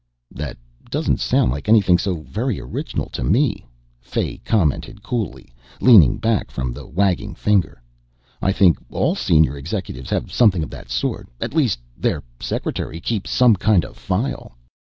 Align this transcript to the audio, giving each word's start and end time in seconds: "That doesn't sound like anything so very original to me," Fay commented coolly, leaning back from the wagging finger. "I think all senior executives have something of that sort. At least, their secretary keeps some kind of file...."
"That 0.31 0.57
doesn't 0.89 1.19
sound 1.19 1.51
like 1.51 1.69
anything 1.69 1.99
so 1.99 2.21
very 2.21 2.59
original 2.59 3.05
to 3.09 3.23
me," 3.23 3.67
Fay 3.99 4.37
commented 4.39 5.03
coolly, 5.03 5.53
leaning 5.79 6.17
back 6.17 6.49
from 6.49 6.73
the 6.73 6.87
wagging 6.87 7.35
finger. 7.35 7.79
"I 8.41 8.51
think 8.51 8.79
all 8.89 9.13
senior 9.13 9.55
executives 9.55 10.09
have 10.09 10.33
something 10.33 10.63
of 10.63 10.71
that 10.71 10.89
sort. 10.89 11.29
At 11.39 11.53
least, 11.53 11.77
their 11.95 12.23
secretary 12.39 12.99
keeps 12.99 13.29
some 13.29 13.55
kind 13.55 13.85
of 13.85 13.95
file...." 13.95 14.57